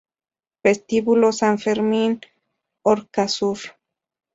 [0.63, 3.59] Vestíbulo San Fermín-Orcasur